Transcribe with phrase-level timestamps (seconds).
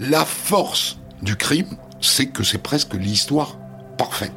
[0.00, 3.56] La force du crime, c'est que c'est presque l'histoire
[3.96, 4.32] parfaite.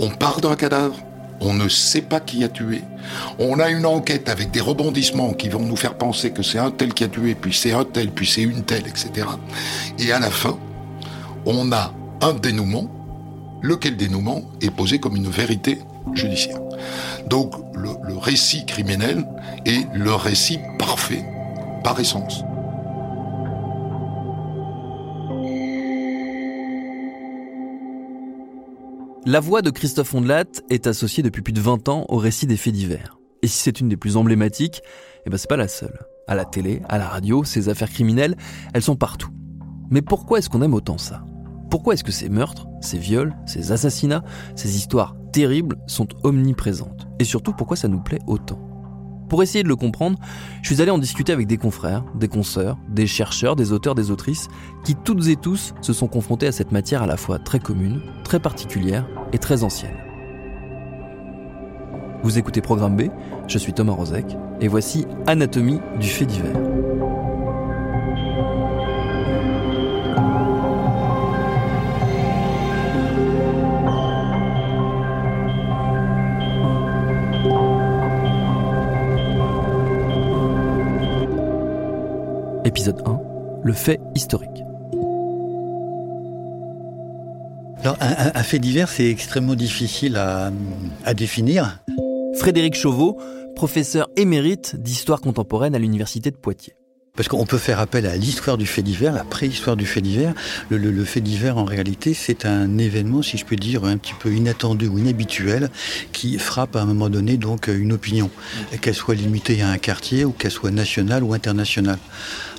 [0.00, 0.96] On part d'un cadavre,
[1.40, 2.82] on ne sait pas qui a tué.
[3.38, 6.70] On a une enquête avec des rebondissements qui vont nous faire penser que c'est un
[6.70, 9.26] tel qui a tué, puis c'est un tel, puis c'est une telle, etc.
[9.98, 10.58] Et à la fin,
[11.44, 12.90] on a un dénouement,
[13.62, 15.78] lequel dénouement est posé comme une vérité
[16.14, 16.60] judiciaire.
[17.28, 19.24] Donc le, récit criminel
[19.66, 21.24] est le récit parfait
[21.84, 22.42] par essence.
[29.26, 32.56] La voix de Christophe Ondelat est associée depuis plus de 20 ans au récit des
[32.56, 33.18] faits divers.
[33.42, 34.82] Et si c'est une des plus emblématiques,
[35.26, 35.98] eh ben c'est pas la seule.
[36.28, 38.36] À la télé, à la radio, ces affaires criminelles,
[38.72, 39.30] elles sont partout.
[39.90, 41.24] Mais pourquoi est-ce qu'on aime autant ça?
[41.70, 44.22] Pourquoi est-ce que ces meurtres, ces viols, ces assassinats,
[44.54, 47.08] ces histoires terribles sont omniprésentes?
[47.18, 48.60] Et surtout, pourquoi ça nous plaît autant?
[49.28, 50.18] Pour essayer de le comprendre,
[50.62, 54.12] je suis allé en discuter avec des confrères, des consoeurs, des chercheurs, des auteurs, des
[54.12, 54.46] autrices,
[54.84, 58.00] qui toutes et tous se sont confrontés à cette matière à la fois très commune,
[58.22, 59.96] très particulière et très ancienne.
[62.22, 63.10] Vous écoutez Programme B,
[63.48, 66.56] je suis Thomas Rozek, et voici Anatomie du fait divers.
[82.88, 83.20] Épisode 1,
[83.64, 84.62] le fait historique.
[87.80, 90.52] Alors, un, un- un fait divers, c'est extrêmement difficile à,
[91.04, 91.82] à définir.
[92.36, 93.18] Frédéric Chauveau,
[93.56, 96.74] professeur émérite d'histoire contemporaine à l'université de Poitiers.
[97.16, 100.34] Parce qu'on peut faire appel à l'histoire du fait divers, la préhistoire du fait divers.
[100.68, 103.96] Le, le- le fait divers, en réalité, c'est un événement, si je peux dire, un
[103.96, 105.70] petit peu inattendu ou inhabituel,
[106.12, 108.30] qui frappe à un moment donné donc une opinion,
[108.80, 111.98] qu'elle soit limitée à un quartier ou qu'elle soit nationale ou internationale.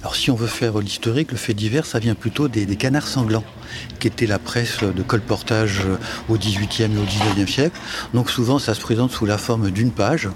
[0.01, 3.07] Alors si on veut faire l'historique, le fait divers, ça vient plutôt des, des canards
[3.07, 3.43] sanglants,
[3.99, 5.81] qui était la presse de colportage
[6.29, 7.03] au XVIIIe et au
[7.35, 7.77] XIXe siècle.
[8.13, 10.29] Donc souvent, ça se présente sous la forme d'une page,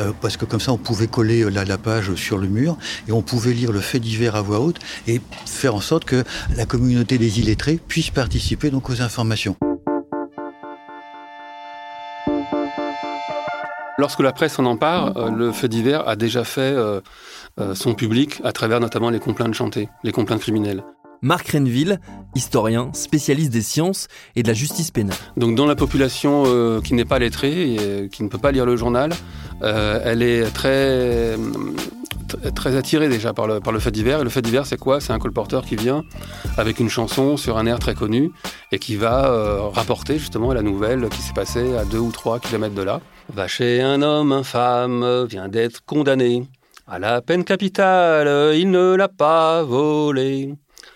[0.00, 2.76] euh, parce que comme ça, on pouvait coller la, la page sur le mur
[3.08, 6.24] et on pouvait lire le fait divers à voix haute et faire en sorte que
[6.56, 9.56] la communauté des illettrés puisse participer donc aux informations.
[13.96, 17.00] Lorsque la presse en empare, euh, le fait divers a déjà fait euh,
[17.60, 20.82] euh, son public à travers notamment les complaintes chantées, les complaintes criminelles.
[21.24, 22.00] Marc Renville,
[22.34, 25.16] historien, spécialiste des sciences et de la justice pénale.
[25.38, 28.66] Donc dans la population euh, qui n'est pas lettrée et qui ne peut pas lire
[28.66, 29.10] le journal,
[29.62, 31.36] euh, elle est très,
[32.44, 34.20] très- très attirée déjà par le, par le fait divers.
[34.20, 35.00] Et le fait divers, c'est quoi?
[35.00, 36.02] C'est un colporteur qui vient
[36.56, 38.30] avec une chanson sur un air très connu
[38.72, 42.38] et qui va euh, rapporter justement la nouvelle qui s'est passée à deux ou trois
[42.38, 43.00] kilomètres de là.
[43.32, 46.46] Va chez un homme infâme, vient d'être condamné
[46.86, 50.54] à la peine capitale, il ne l'a pas volé.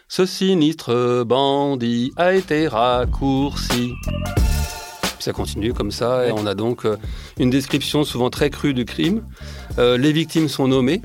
[0.08, 3.92] Ce sinistre bandit a été raccourci.
[5.18, 6.96] Ça continue comme ça, et on a donc euh,
[7.38, 9.22] une description souvent très crue du crime.
[9.78, 11.02] Euh, les victimes sont nommées,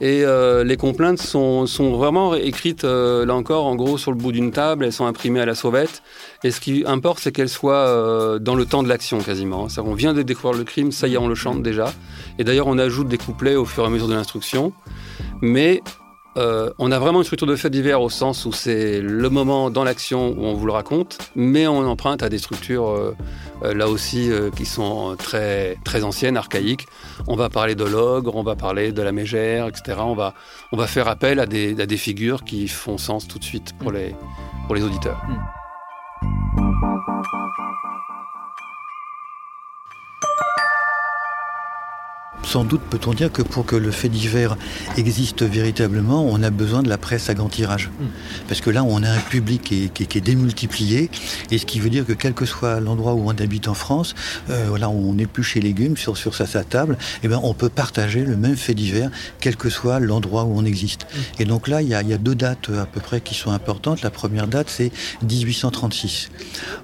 [0.00, 1.66] et euh, les complaintes sont,
[1.96, 5.40] vraiment écrites, euh, là encore, en gros, sur le bout d'une table, elles sont imprimées
[5.40, 6.02] à la sauvette.
[6.42, 9.68] Et ce qui importe, c'est qu'elles soient euh, dans le temps de l'action, quasiment.
[9.78, 11.92] On vient de découvrir le crime, ça y est, on le chante déjà.
[12.38, 14.72] Et d'ailleurs, on ajoute des couplets au fur et à mesure de l'instruction.
[15.40, 15.82] Mais
[16.36, 19.84] on a vraiment une structure de fait divers au sens où c'est le moment dans
[19.84, 23.14] l'action où on vous le raconte, mais on emprunte à des structures
[23.72, 26.86] là aussi euh, qui sont très, anciennes, archaïques.
[27.26, 29.98] On va parler de l'ogre, on va parler de la mégère, etc.
[30.00, 30.34] On va,
[30.86, 34.14] faire appel à des, figures qui font sens tout de suite pour les,
[34.66, 35.22] pour les auditeurs.
[42.54, 44.56] Sans doute peut-on dire que pour que le fait divers
[44.96, 47.90] existe véritablement, on a besoin de la presse à grand tirage.
[47.98, 48.04] Hmm.
[48.46, 51.10] Parce que là, on a un public qui est, démultiplié,
[51.50, 54.14] et ce qui veut dire que quel que soit l'endroit où on habite en France,
[54.50, 57.68] euh, voilà, on épluche les légumes sur, sur sa, table, et eh ben, on peut
[57.68, 59.10] partager le même fait divers,
[59.40, 61.08] quel que soit l'endroit où on existe.
[61.12, 61.42] Hmm.
[61.42, 64.02] Et donc là, il y, a, deux dates à peu près qui sont importantes.
[64.02, 64.92] La première date, c'est
[65.28, 66.30] 1836.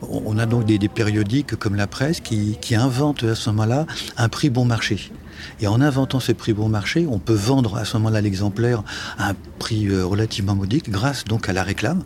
[0.02, 3.87] On a donc des, périodiques comme la presse qui, qui inventent à ce moment-là
[4.17, 5.12] un prix bon marché.
[5.60, 8.82] Et en inventant ce prix bon marché, on peut vendre à ce moment-là l'exemplaire
[9.19, 12.02] à un prix euh, relativement modique grâce donc à la réclame.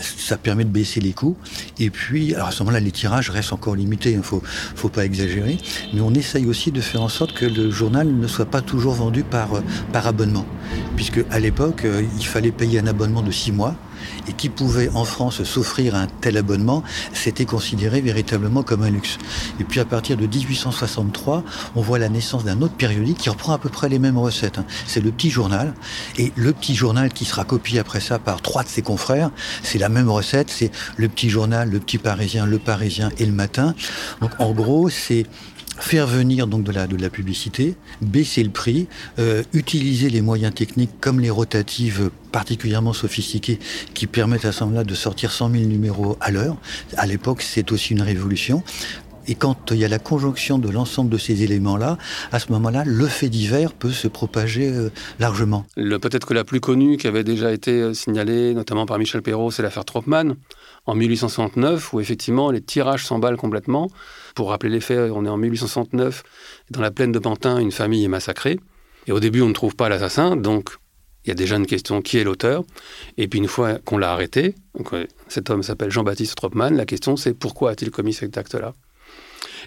[0.00, 1.36] Ça permet de baisser les coûts.
[1.78, 4.40] Et puis, alors à ce moment-là, les tirages restent encore limités, il hein, ne
[4.76, 5.58] faut, pas exagérer.
[5.94, 8.94] Mais on essaye aussi de faire en sorte que le journal ne soit pas toujours
[8.94, 9.62] vendu par, euh,
[9.92, 10.46] abonnement.
[10.94, 13.74] Puisque à l'époque, euh, il fallait payer un abonnement de six mois
[14.28, 16.82] et qui pouvait en France s'offrir un tel abonnement,
[17.12, 19.18] c'était considéré véritablement comme un luxe.
[19.60, 21.44] Et puis à partir de 1863,
[21.74, 24.58] on voit la naissance d'un autre périodique qui reprend à peu près les mêmes recettes.
[24.58, 24.64] Hein.
[24.86, 25.74] C'est le Petit Journal.
[26.18, 29.30] Et le Petit Journal qui sera copié après ça par trois de ses confrères,
[29.62, 33.32] c'est la même recette, c'est le Petit Journal, le Petit Parisien, le Parisien et le
[33.32, 33.74] Matin.
[34.20, 35.26] Donc en gros, c'est
[35.78, 38.88] faire venir donc de la, de la publicité, baisser le prix,
[39.18, 43.58] euh, utiliser les moyens techniques comme les rotatives particulièrement sophistiquées
[43.94, 46.58] qui permettent à ce moment-là de sortir 100 000 numéros à l'heure.
[46.98, 48.62] À l'époque, c'est aussi une révolution.
[49.26, 51.96] Et quand il y a la conjonction de l'ensemble de ces éléments-là,
[52.32, 55.64] à ce moment-là, le fait divers peut se propager euh, largement.
[55.76, 59.50] Peut-être que la plus connue qui avait déjà été euh, signalée, notamment par Michel Perrault,
[59.50, 60.34] c'est l'affaire Tropman,
[60.84, 63.88] en 1869, où effectivement les tirages s'emballent complètement.
[64.34, 66.22] Pour rappeler les faits, on est en 1869,
[66.70, 68.60] dans la plaine de Pantin, une famille est massacrée.
[69.06, 70.76] Et au début, on ne trouve pas l'assassin, donc
[71.26, 72.62] il y a déjà une question qui est l'auteur.
[73.18, 74.54] Et puis une fois qu'on l'a arrêté,
[74.92, 78.74] euh, cet homme s'appelle Jean-Baptiste Tropman, la question c'est pourquoi a-t-il commis cet acte-là?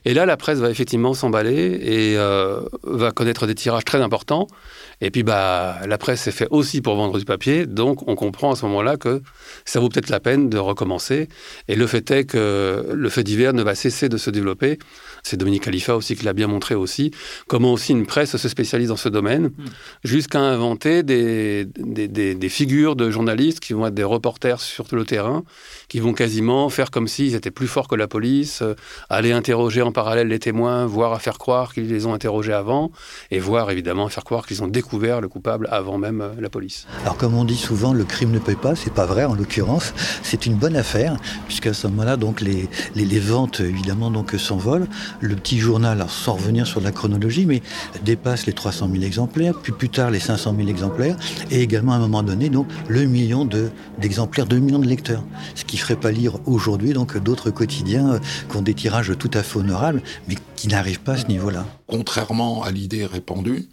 [0.06, 4.48] Et là, la presse va effectivement s'emballer et euh, va connaître des tirages très importants.
[5.02, 7.66] Et puis, bah, la presse s'est fait aussi pour vendre du papier.
[7.66, 9.22] Donc, on comprend à ce moment-là que
[9.64, 11.30] ça vaut peut-être la peine de recommencer.
[11.68, 14.78] Et le fait est que le fait divers ne va cesser de se développer.
[15.24, 17.12] C'est Dominique Khalifa aussi qui l'a bien montré aussi.
[17.48, 19.66] Comment aussi une presse se spécialise dans ce domaine, hmm.
[20.04, 25.06] jusqu'à inventer des, des, des, figures de journalistes qui vont être des reporters sur le
[25.06, 25.44] terrain,
[25.88, 28.76] qui vont quasiment faire comme s'ils étaient plus forts que la police, euh,
[29.10, 32.92] aller interroger en parallèle les témoins, voire à faire croire qu'ils les ont interrogés avant,
[33.32, 36.50] et voir évidemment à faire croire qu'ils ont découvert le coupable avant même euh, la
[36.50, 36.86] police.
[37.04, 39.94] Alors comme on dit souvent, le crime ne paye pas, c'est pas vrai en l'occurrence,
[40.24, 44.88] c'est une bonne affaire, puisqu'à ce moment-là, donc les, les, les, ventes évidemment donc s'envolent.
[45.20, 47.62] Le petit journal, sans revenir sur la chronologie, mais
[48.04, 51.16] dépasse les 300 000 exemplaires, puis plus tard les 500 000 exemplaires,
[51.52, 53.46] et également à un moment donné donc le million
[53.98, 55.24] d'exemplaires, de, 2 millions de lecteurs,
[55.56, 58.20] ce qui ferait pas lire aujourd'hui donc d'autres quotidiens euh,
[58.50, 61.66] qui ont des tirages tout à fait honorables, mais qui n'arrivent pas à ce niveau-là.
[61.88, 63.70] Contrairement à l'idée répandue,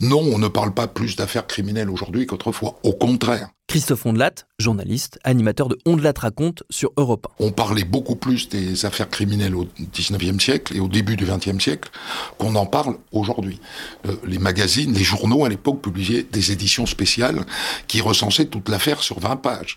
[0.00, 2.78] non, on ne parle pas plus d'affaires criminelles aujourd'hui qu'autrefois.
[2.82, 3.50] Au contraire.
[3.68, 7.44] Christophe Ondelat, journaliste, animateur de Ondelat raconte sur Europe 1.
[7.44, 11.60] On parlait beaucoup plus des affaires criminelles au 19e siècle et au début du 20e
[11.60, 11.90] siècle
[12.38, 13.60] qu'on en parle aujourd'hui.
[14.06, 17.44] Euh, les magazines, les journaux à l'époque publiaient des éditions spéciales
[17.88, 19.76] qui recensaient toute l'affaire sur 20 pages.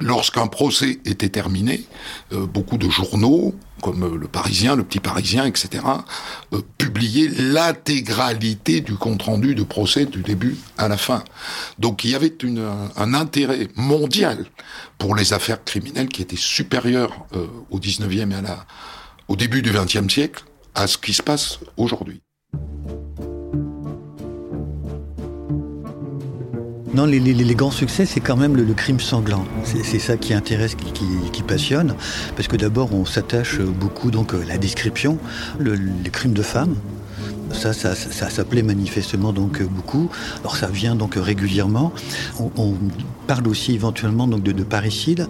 [0.00, 1.82] Lorsqu'un procès était terminé,
[2.32, 3.52] euh, beaucoup de journaux
[3.82, 5.84] comme euh, le Parisien, le Petit Parisien, etc.,
[6.78, 11.22] publier l'intégralité du compte-rendu de procès du début à la fin.
[11.78, 12.66] Donc il y avait une,
[12.96, 14.46] un intérêt mondial
[14.96, 18.36] pour les affaires criminelles qui était supérieur euh, au 19e et
[19.26, 20.44] au début du 20e siècle
[20.76, 22.22] à ce qui se passe aujourd'hui.
[26.94, 29.44] Non, les, grands succès, c'est quand même le, crime sanglant.
[29.64, 31.96] C'est ça qui intéresse, qui, passionne,
[32.36, 35.18] parce que d'abord, on s'attache beaucoup donc à la description,
[35.58, 36.76] les crimes de femmes,
[37.54, 40.08] ça, ça, ça, manifestement donc beaucoup.
[40.40, 41.92] Alors ça vient donc régulièrement.
[42.38, 42.74] On,
[43.26, 45.26] parle aussi éventuellement donc de, de parricide.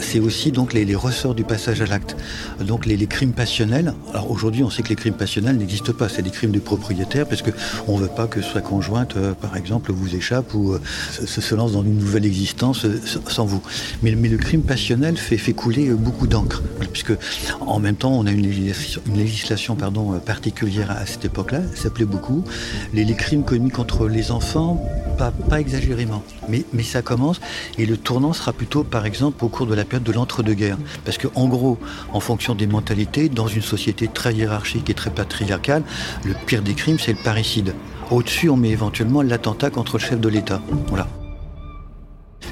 [0.00, 2.16] C'est aussi donc les, ressorts du passage à l'acte.
[2.60, 3.94] Donc les, crimes passionnels.
[4.12, 6.08] Alors aujourd'hui, on sait que les crimes passionnels n'existent pas.
[6.08, 7.50] C'est des crimes de propriétaire parce que
[7.86, 10.80] on veut pas que sa conjointe, euh, par exemple, vous échappe ou euh,
[11.24, 13.62] se, lance dans une nouvelle existence euh, sans vous.
[14.02, 17.12] Mais, le crime passionnel fait, fait couler beaucoup d'encre, puisque
[17.60, 21.90] en même temps, on a une législation, une législation pardon, particulière à cette époque-là ça
[21.90, 22.44] plaît beaucoup.
[22.92, 24.82] Les, crimes commis contre les enfants,
[25.18, 26.22] pas, pas exagérément.
[26.48, 27.40] Mais, ça commence
[27.78, 30.78] et le tournant sera plutôt, par exemple, au cours de la période de l'entre-deux-guerres.
[31.04, 31.78] Parce que, en gros,
[32.12, 35.82] en fonction des mentalités, dans une société très hiérarchique et très patriarcale,
[36.24, 37.74] le pire des crimes, c'est le parricide.
[38.10, 40.62] Au-dessus, on met éventuellement l'attentat contre le chef de l'État.
[40.88, 41.08] Voilà.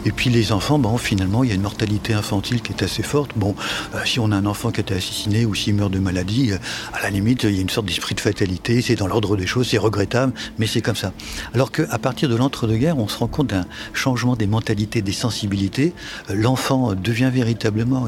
[0.07, 3.03] Et puis les enfants, bon, finalement, il y a une mortalité infantile qui est assez
[3.03, 3.31] forte.
[3.37, 3.55] Bon,
[3.95, 6.53] euh, si on a un enfant qui a été assassiné ou s'il meurt de maladie,
[6.53, 6.59] euh,
[6.93, 9.47] à la limite, il y a une sorte d'esprit de fatalité, c'est dans l'ordre des
[9.47, 11.13] choses, c'est regrettable, mais c'est comme ça.
[11.55, 13.65] Alors qu'à partir de l'entre-deux-guerres, on se rend compte d'un
[13.95, 15.95] changement des mentalités, des sensibilités.
[16.29, 18.07] Euh, l'enfant devient véritablement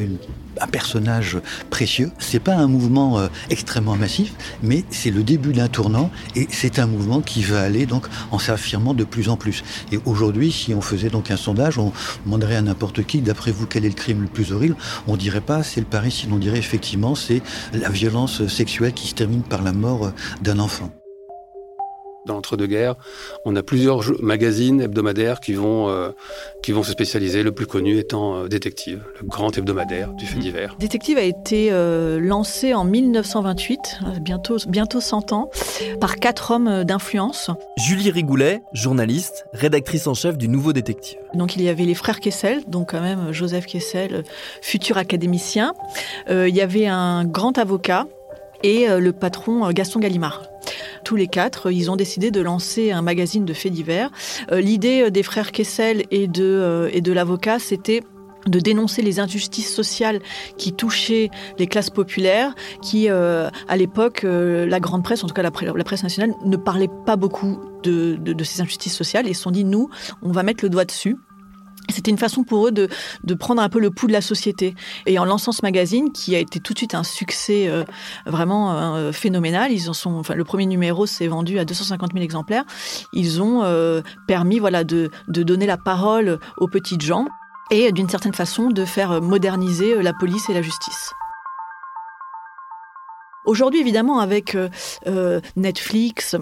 [0.61, 1.39] un personnage
[1.71, 2.11] précieux.
[2.19, 6.87] C'est pas un mouvement extrêmement massif, mais c'est le début d'un tournant et c'est un
[6.87, 9.65] mouvement qui va aller donc en s'affirmant de plus en plus.
[9.93, 11.93] Et aujourd'hui, si on faisait donc un sondage, on
[12.25, 15.41] demanderait à n'importe qui, d'après vous, quel est le crime le plus horrible On dirait
[15.41, 17.43] pas c'est le parricide, on dirait effectivement c'est
[17.73, 20.96] la violence sexuelle qui se termine par la mort d'un enfant
[22.27, 22.97] dans l'entre-deux-guerres.
[23.45, 26.11] On a plusieurs magazines hebdomadaires qui vont, euh,
[26.63, 30.39] qui vont se spécialiser, le plus connu étant euh, Détective, le grand hebdomadaire du fait
[30.39, 30.77] divers.
[30.79, 35.51] Détective a été euh, lancé en 1928, bientôt, bientôt 100 ans,
[36.01, 37.51] par quatre hommes d'influence.
[37.79, 41.19] Julie Rigoulet, journaliste, rédactrice en chef du Nouveau Détective.
[41.35, 44.25] Donc il y avait les frères Kessel, donc quand même Joseph Kessel,
[44.63, 45.75] futur académicien.
[46.29, 48.07] il y avait un grand avocat
[48.63, 50.43] et le patron Gaston Gallimard
[51.05, 54.11] tous les quatre, ils ont décidé de lancer un magazine de faits divers.
[54.53, 58.03] Euh, l'idée euh, des frères Kessel et de, euh, l'avocat, c'était
[58.47, 60.21] de dénoncer les injustices sociales
[60.57, 65.51] qui touchaient les classes populaires, qui, à l'époque, la grande presse, en tout cas la,
[65.51, 69.65] presse nationale, ne parlait pas beaucoup de, de ces injustices sociales et se sont dit,
[69.65, 69.91] nous,
[70.23, 71.17] on va mettre le doigt dessus.
[71.89, 72.89] C'était une façon pour eux de,
[73.35, 74.75] prendre un peu le pouls de la société.
[75.07, 77.85] Et en lançant ce magazine, qui a été tout de suite un succès euh,
[78.27, 82.25] vraiment euh, phénoménal, ils en sont, enfin, le premier numéro s'est vendu à 250 000
[82.25, 82.65] exemplaires.
[83.13, 87.27] Ils ont euh, permis, voilà, de, de donner la parole aux petites gens
[87.71, 91.13] et d'une certaine façon de faire moderniser la police et la justice.
[93.45, 94.57] Aujourd'hui, évidemment, avec
[95.57, 96.37] Netflix,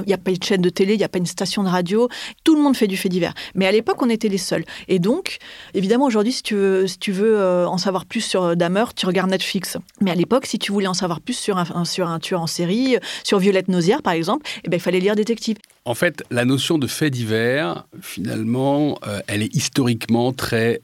[0.00, 1.68] il n'y a pas de chaîne de télé, il n'y a pas une station de
[1.68, 2.08] radio.
[2.44, 3.34] Tout le monde fait du fait divers.
[3.54, 4.64] Mais à l'époque, on était les seuls.
[4.88, 5.38] Et donc,
[5.74, 8.84] évidemment, aujourd'hui, si tu veux, si tu veux euh, en savoir plus sur euh, Dahmer,
[8.96, 9.76] tu regardes Netflix.
[10.00, 12.46] Mais à l'époque, si tu voulais en savoir plus sur un, sur un tueur en
[12.46, 15.58] série, sur Violette Nozière, par exemple, eh ben, il fallait lire Détective.
[15.84, 20.80] En fait, la notion de fait divers, finalement, euh, elle est historiquement très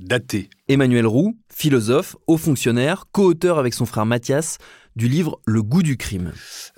[0.00, 0.48] datée.
[0.68, 4.58] Emmanuel Roux, philosophe, haut fonctionnaire, co-auteur avec son frère Mathias
[4.96, 6.32] du livre Le goût du crime.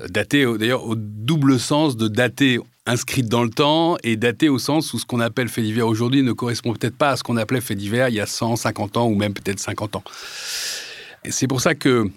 [0.09, 4.93] Daté d'ailleurs au double sens de dater inscrite dans le temps et daté au sens
[4.93, 7.61] où ce qu'on appelle fait divers aujourd'hui ne correspond peut-être pas à ce qu'on appelait
[7.61, 10.05] fait divers il y a 150 ans ou même peut-être 50 ans.
[11.25, 12.11] Et c'est pour ça que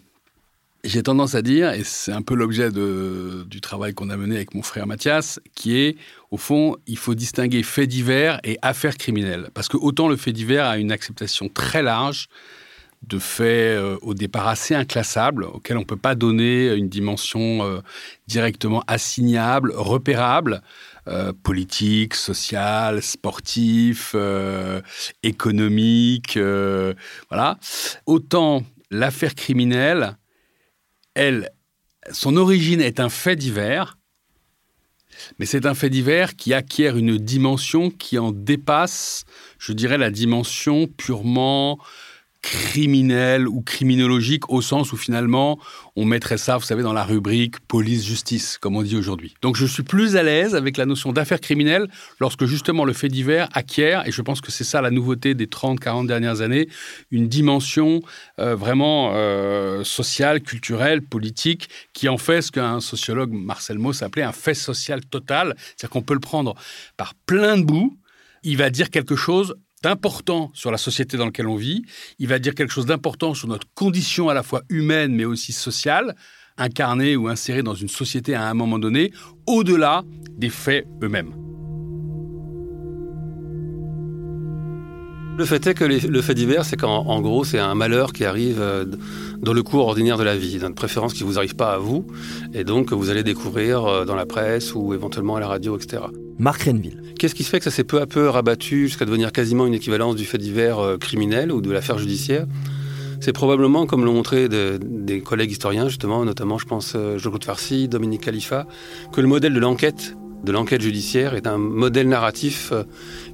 [0.83, 4.53] j'ai tendance à dire, et c'est un peu l'objet du travail qu'on a mené avec
[4.53, 5.97] mon frère Mathias, qui est,
[6.31, 9.49] au fond, il faut distinguer fait divers et affaires criminelles.
[9.53, 12.29] Parce que autant le fait divers a une acceptation très large,
[13.03, 17.63] de faits euh, au départ assez inclassables, auxquels on ne peut pas donner une dimension
[17.63, 17.81] euh,
[18.27, 20.61] directement assignable, repérable,
[21.07, 24.15] euh, politique, social, sportif,
[25.23, 26.37] économique,
[27.29, 27.57] voilà.
[28.05, 30.17] Autant l'affaire criminelle,
[31.13, 31.51] elle,
[32.11, 33.97] son origine est un fait divers,
[35.39, 39.25] mais c'est un fait divers qui acquiert une dimension qui en dépasse,
[39.59, 41.79] je dirais, la dimension purement
[42.41, 45.59] criminel ou criminologique au sens où finalement
[45.95, 49.33] on mettrait ça, vous savez, dans la rubrique police-justice, comme on dit aujourd'hui.
[49.41, 51.87] Donc je suis plus à l'aise avec la notion d'affaires criminelles
[52.19, 55.47] lorsque justement le fait divers acquiert, et je pense que c'est ça la nouveauté des
[55.47, 56.69] 30-40 dernières années,
[57.11, 58.01] une dimension
[58.39, 64.23] euh, vraiment euh, sociale, culturelle, politique, qui en fait ce qu'un sociologue, Marcel Mauss, appelait
[64.23, 66.55] un fait social total, c'est-à-dire qu'on peut le prendre
[66.95, 67.97] par plein de bouts,
[68.43, 71.83] il va dire quelque chose d'important sur la société dans laquelle on vit,
[72.19, 75.53] il va dire quelque chose d'important sur notre condition à la fois humaine mais aussi
[75.53, 76.15] sociale,
[76.57, 79.11] incarnée ou insérée dans une société à un moment donné,
[79.45, 80.03] au-delà
[80.37, 81.46] des faits eux-mêmes.
[85.37, 88.59] Le fait est que le fait divers, c'est qu'en gros, c'est un malheur qui arrive
[88.59, 88.85] euh,
[89.39, 91.77] dans le cours ordinaire de la vie, d'une préférence qui ne vous arrive pas à
[91.77, 92.07] vous,
[92.55, 95.77] et donc que vous allez découvrir euh, dans la presse ou éventuellement à la radio,
[95.77, 96.01] etc.
[96.39, 97.03] Marc Renville.
[97.19, 100.15] Qu'est-ce qui fait que ça s'est peu à peu rabattu jusqu'à devenir quasiment une équivalence
[100.15, 102.47] du fait divers euh, criminel ou de l'affaire judiciaire?
[103.19, 108.21] C'est probablement, comme l'ont montré des collègues historiens, justement, notamment, je pense, Jean-Claude Farcy, Dominique
[108.21, 108.67] Khalifa,
[109.11, 112.83] que le modèle de l'enquête de l'enquête judiciaire est un modèle narratif euh,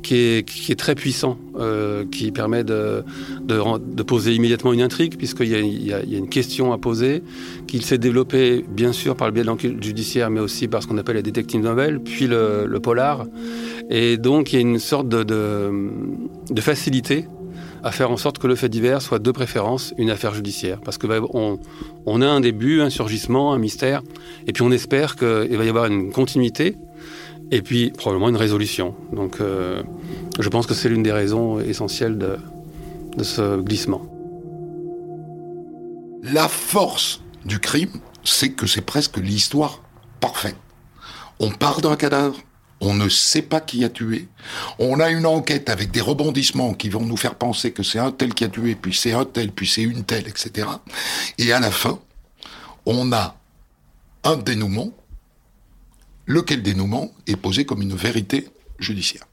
[0.02, 3.04] qui est, très puissant, euh, qui permet de,
[4.06, 7.24] poser immédiatement une intrigue, puisqu'il y, y, a une question à poser,
[7.68, 10.88] qu'il s'est développé bien sûr par le biais de l'enquête judiciaire, mais aussi par ce
[10.88, 13.26] qu'on appelle les détectives nouvelles, puis le, polar.
[13.90, 15.72] Et donc il y a une sorte de,
[16.60, 17.28] facilité
[17.84, 20.80] à faire en sorte que le fait divers soit de préférence une affaire judiciaire.
[20.84, 24.02] Parce que bah, a un début, un surgissement, un mystère,
[24.48, 26.78] et puis on espère qu'il va y avoir une continuité
[27.54, 28.96] et puis probablement une résolution.
[29.12, 29.84] Donc euh,
[30.40, 32.40] je pense que c'est l'une des raisons essentielles de,
[33.16, 34.02] de ce glissement.
[36.24, 37.92] La force du crime,
[38.24, 39.84] c'est que c'est presque l'histoire
[40.20, 40.56] parfaite.
[41.40, 42.38] On part d'un cadavre,
[42.82, 44.28] on ne sait pas qui a tué.
[44.80, 48.12] On a une enquête avec des rebondissements qui vont nous faire penser que c'est un
[48.12, 50.68] tel qui a tué, puis c'est un tel, puis c'est une telle, etc.
[51.38, 52.00] Et à la fin,
[52.88, 53.36] on a
[54.24, 54.92] un dénouement,
[56.26, 58.48] lequel dénouement est posé comme une vérité
[58.80, 59.26] judiciaire.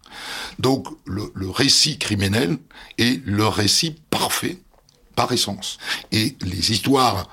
[0.58, 2.58] Donc le, le récit criminel
[2.98, 4.58] est le récit parfait
[5.14, 5.78] par essence.
[6.12, 7.28] Et les histoires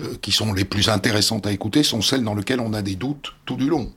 [0.00, 2.96] euh, qui sont les plus intéressantes à écouter sont celles dans lesquelles on a des
[2.96, 3.92] doutes tout du long.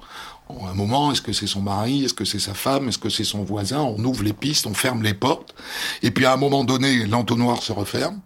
[0.50, 3.10] À un moment, est-ce que c'est son mari, est-ce que c'est sa femme, est-ce que
[3.10, 5.56] c'est son voisin On ouvre les pistes, on ferme les portes,
[6.02, 8.20] et puis à un moment donné, l'entonnoir se referme,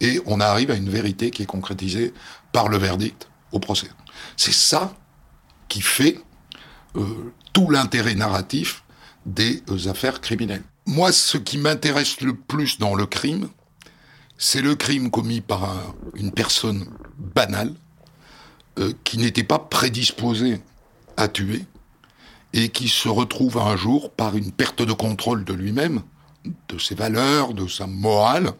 [0.00, 2.12] et on arrive à une vérité qui est concrétisée
[2.52, 3.88] par le verdict au procès.
[4.36, 4.92] C'est ça
[5.68, 6.18] qui fait
[7.52, 8.82] tout l'intérêt narratif
[9.26, 10.62] des euh, affaires criminelles.
[10.86, 13.48] Moi, ce qui m'intéresse le plus dans le crime,
[14.38, 16.86] c'est le crime commis par un, une personne
[17.18, 17.74] banale,
[18.78, 20.60] euh, qui n'était pas prédisposée
[21.16, 21.64] à tuer,
[22.52, 26.02] et qui se retrouve un jour, par une perte de contrôle de lui-même,
[26.68, 28.52] de ses valeurs, de sa morale,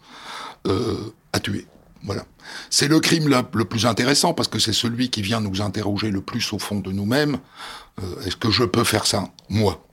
[0.67, 1.67] euh, à tuer.
[2.03, 2.25] Voilà.
[2.71, 6.21] C'est le crime le, plus intéressant parce que c'est celui qui vient nous interroger le
[6.21, 7.39] plus au fond de nous-mêmes.
[8.03, 9.87] Euh, Est-ce que je peux faire ça, moi?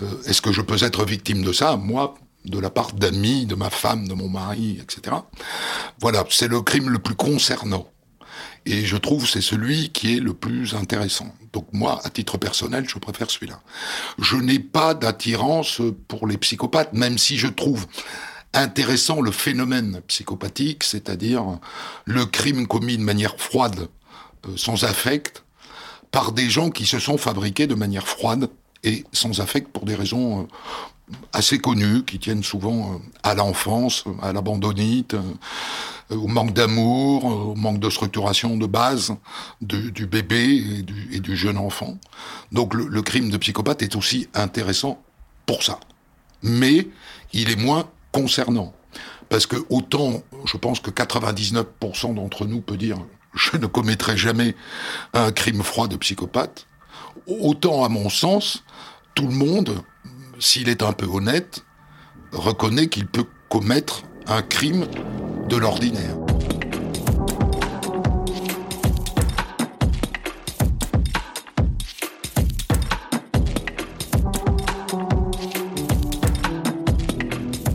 [0.00, 3.54] Euh, Est-ce que je peux être victime de ça, moi de la part d'amis, de
[3.54, 5.16] ma femme, de mon mari, etc.
[6.00, 7.86] Voilà, c'est le crime le plus concernant.
[8.64, 11.34] Et je trouve c'est celui qui est le plus intéressant.
[11.52, 13.60] Donc moi, à titre personnel, je préfère celui-là.
[14.18, 17.86] Je n'ai pas d'attirance pour les psychopathes, même si je trouve
[18.54, 21.58] intéressant le phénomène psychopathique, c'est-à-dire
[22.04, 23.88] le crime commis de manière froide,
[24.46, 25.44] euh, sans affect,
[26.10, 28.50] par des gens qui se sont fabriqués de manière froide
[28.84, 34.04] et sans affect pour des raisons euh, assez connues, qui tiennent souvent euh, à l'enfance,
[34.20, 35.16] à l'abandonnite,
[36.10, 39.14] au manque d'amour, au manque de structuration de base
[39.62, 41.96] du bébé et du, et du, jeune enfant.
[42.50, 45.02] Donc le, le crime de psychopathe est aussi intéressant
[45.46, 45.80] pour ça.
[46.42, 46.88] Mais
[47.32, 48.74] il est moins concernant.
[49.28, 52.98] Parce que autant, je pense que 99% d'entre nous peut dire
[53.34, 54.54] je ne commettrai jamais
[55.14, 56.66] un crime froid de psychopathe,
[57.26, 58.64] autant à mon sens,
[59.14, 59.82] tout le monde,
[60.38, 61.64] s'il est un peu honnête,
[62.32, 64.86] reconnaît qu'il peut commettre un crime
[65.48, 66.16] de l'ordinaire.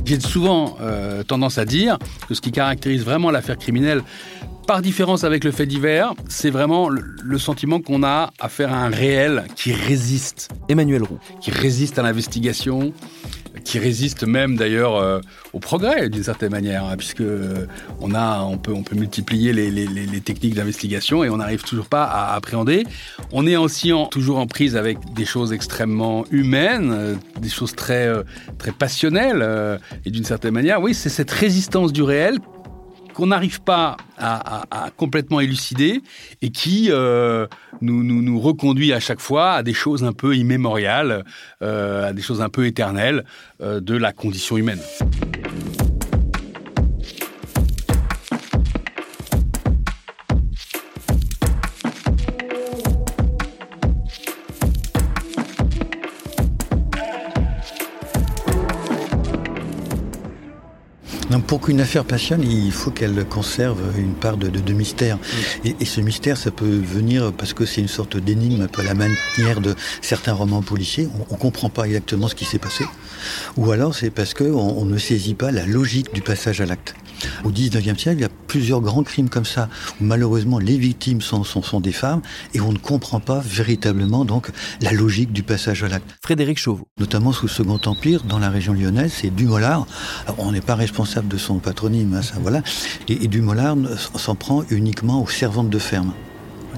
[0.07, 1.97] J'ai souvent euh, tendance à dire
[2.29, 4.03] que ce qui caractérise vraiment l'affaire criminelle,
[4.65, 8.73] par différence avec le fait divers, c'est vraiment le, le sentiment qu'on a à faire
[8.73, 10.49] un réel qui résiste.
[10.69, 11.19] Emmanuel Roux.
[11.41, 12.93] Qui résiste à l'investigation,
[13.67, 15.19] qui résiste même d'ailleurs euh,
[15.51, 17.65] au progrès d'une certaine manière, hein, puisque euh,
[17.99, 22.05] on a, on peut, on peut multiplier les, techniques d'investigation et on n'arrive toujours pas
[22.05, 22.85] à appréhender.
[23.33, 27.75] On est aussi en, toujours en prise avec des choses extrêmement humaines, euh, des choses
[27.75, 28.09] très,
[28.57, 29.45] très passionnelles
[30.05, 32.39] et d'une certaine manière, oui, c'est cette résistance du réel
[33.17, 36.03] qu'on n'arrive pas à, complètement élucider
[36.43, 37.47] et qui euh,
[37.81, 41.25] nous, reconduit à chaque fois à des choses un peu immémoriales,
[41.63, 43.25] euh, à des choses un peu éternelles
[43.59, 44.79] euh, de la condition humaine.
[61.47, 65.17] Pour qu'une affaire passionne, il faut qu'elle conserve une part de, de, de mystère.
[65.63, 68.81] Et, et, ce mystère, ça peut venir parce que c'est une sorte d'énigme, un peu
[68.81, 71.07] à la manière de certains romans policiers.
[71.29, 72.83] On ne comprend pas exactement ce qui s'est passé.
[73.57, 76.95] Ou alors c'est parce qu'on on ne saisit pas la logique du passage à l'acte.
[77.43, 81.21] Au 19e siècle, il y a plusieurs grands crimes comme ça, où malheureusement les victimes
[81.21, 82.21] sont, sont, sont des femmes,
[82.53, 84.49] et on ne comprend pas véritablement donc
[84.81, 86.15] la logique du passage à l'acte.
[86.21, 86.87] Frédéric Chauveau.
[86.99, 89.87] Notamment sous le Second Empire, dans la région lyonnaise, c'est Dumollard.
[90.25, 92.61] Alors, on n'est pas responsable de son patronyme, hein, ça voilà.
[93.07, 93.77] Et, et Dumollard
[94.15, 96.13] s'en prend uniquement aux servantes de ferme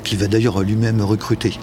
[0.03, 1.53] qu'il va d'ailleurs lui-même recruter.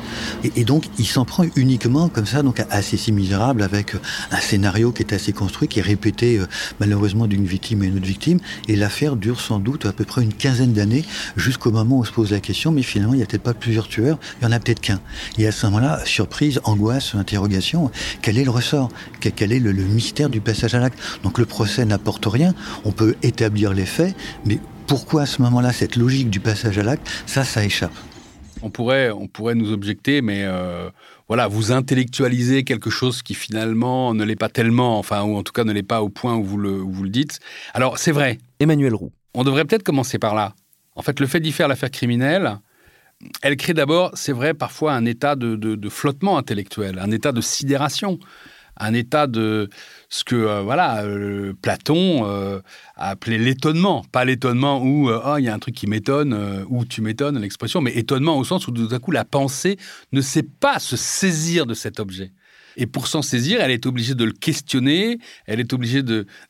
[0.56, 3.94] Et, donc, il s'en prend uniquement comme ça, donc à ces six misérables, avec
[4.30, 6.46] un scénario qui est assez construit, qui est répété euh,
[6.80, 8.38] malheureusement d'une victime à une autre victime.
[8.68, 11.04] Et l'affaire dure sans doute à peu près une quinzaine d'années,
[11.36, 13.54] jusqu'au moment où on se pose la question, mais finalement, il n'y a peut-être pas
[13.54, 15.00] plusieurs tueurs, il y en a peut-être qu'un.
[15.38, 17.90] Et à ce moment-là, surprise, angoisse, interrogation,
[18.22, 18.90] quel est le ressort?
[19.20, 20.98] Quel est le mystère du passage à l'acte?
[21.22, 25.72] Donc le procès n'apporte rien, on peut établir les faits, mais pourquoi à ce moment-là,
[25.72, 27.92] cette logique du passage à l'acte, ça, ça échappe
[28.66, 30.90] on pourrait, on pourrait nous objecter, mais euh,
[31.28, 35.52] voilà, vous intellectualisez quelque chose qui finalement ne l'est pas tellement, enfin, ou en tout
[35.52, 37.38] cas ne l'est pas au point où vous le, où vous le dites.
[37.74, 38.38] Alors, c'est vrai.
[38.58, 39.12] Emmanuel Roux.
[39.34, 40.54] On devrait peut-être commencer par là.
[40.96, 42.58] En fait, le fait d'y faire l'affaire criminelle,
[43.42, 48.18] elle crée d'abord, c'est vrai, parfois un état de, flottement intellectuel, un état de sidération,
[48.78, 49.68] un état de
[50.08, 52.60] ce que euh, voilà euh, Platon euh,
[52.96, 56.84] a appelé l'étonnement, pas l'étonnement où oh, il y a un truc qui m'étonne ou
[56.84, 59.76] tu m'étonnes l'expression, mais étonnement au sens où tout à coup la pensée
[60.12, 62.32] ne sait pas se saisir de cet objet.
[62.78, 66.02] Et pour s'en saisir, elle est obligée de le questionner, elle est obligée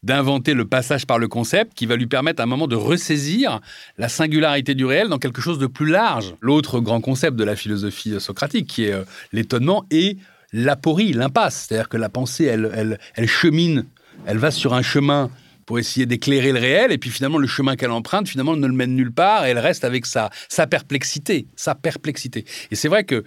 [0.03, 3.61] d'inventer le passage par le concept qui va lui permettre à un moment de ressaisir
[3.97, 6.35] la singularité du réel dans quelque chose de plus large.
[6.41, 8.95] L'autre grand concept de la philosophie socratique qui est
[9.33, 10.17] l'étonnement et
[10.53, 11.67] l'aporie, l'impasse.
[11.67, 13.87] C'est-à-dire que la pensée, elle, elle, chemine,
[14.27, 15.31] elle va sur un chemin
[15.67, 18.73] pour essayer d'éclairer le réel, et puis finalement le chemin qu'elle emprunte, finalement, ne le
[18.73, 22.45] mène nulle part, et elle reste avec sa, sa perplexité, sa perplexité.
[22.71, 23.25] Et c'est vrai que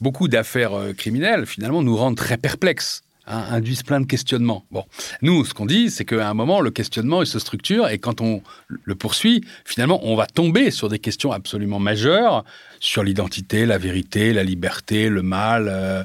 [0.00, 3.02] beaucoup d'affaires euh, criminelles, finalement, nous rendent très perplexes.
[3.32, 4.64] Hein, induisent plein de questionnements.
[4.72, 4.84] Bon,
[5.22, 8.20] nous, ce qu'on dit, c'est qu'à un moment, le questionnement, il se structure, et quand
[8.20, 12.44] on le poursuit, finalement, on va tomber sur des questions absolument majeures
[12.80, 16.02] sur l'identité, la vérité, la liberté, le mal, euh,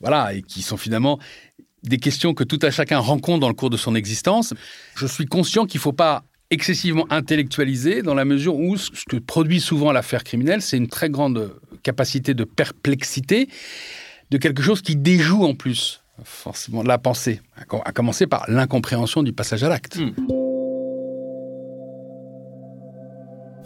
[0.00, 1.18] voilà, et qui sont finalement
[1.82, 4.54] des questions que tout à chacun rencontre dans le cours de son existence.
[4.94, 9.18] Je suis conscient qu'il ne faut pas excessivement intellectualisé dans la mesure où ce que
[9.18, 13.50] produit souvent l'affaire criminelle, c'est une très grande capacité de perplexité
[14.30, 19.32] de quelque chose qui déjoue en plus forcément la pensée, à commencer par l'incompréhension du
[19.32, 19.98] passage à l'acte.
[19.98, 20.12] Hmm.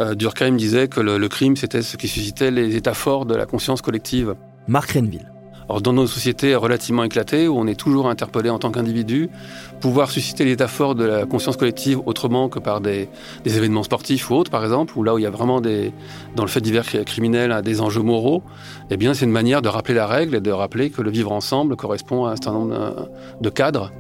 [0.01, 3.35] Euh, Durkheim disait que le, le crime, c'était ce qui suscitait les états forts de
[3.35, 4.35] la conscience collective.
[4.69, 5.31] Marc Renville.
[5.69, 9.29] Dans nos sociétés relativement éclatées, où on est toujours interpellé en tant qu'individu,
[9.81, 13.09] pouvoir susciter l'état fort de la conscience collective autrement que par des,
[13.45, 15.93] événements sportifs ou autres, par exemple, ou là où il y a vraiment des,
[16.37, 18.43] dans le fait divers criminel des enjeux moraux,
[18.91, 21.33] eh bien, c'est une manière de rappeler la règle et de rappeler que le vivre
[21.33, 23.09] ensemble correspond à un certain nombre
[23.41, 23.93] de cadres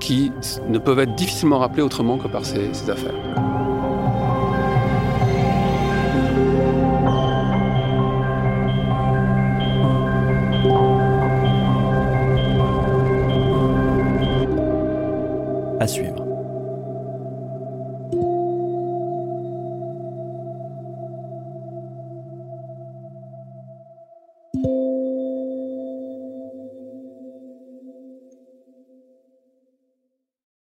[0.00, 0.32] qui
[0.68, 3.55] ne peuvent être difficilement rappelés autrement que par ces affaires.